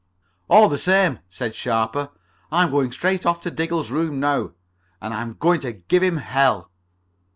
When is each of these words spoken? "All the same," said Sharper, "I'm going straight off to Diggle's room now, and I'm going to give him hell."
"All 0.49 0.67
the 0.67 0.79
same," 0.79 1.19
said 1.29 1.53
Sharper, 1.53 2.09
"I'm 2.51 2.71
going 2.71 2.91
straight 2.91 3.23
off 3.23 3.39
to 3.41 3.51
Diggle's 3.51 3.91
room 3.91 4.19
now, 4.19 4.53
and 4.99 5.13
I'm 5.13 5.33
going 5.35 5.59
to 5.59 5.73
give 5.73 6.01
him 6.01 6.17
hell." 6.17 6.71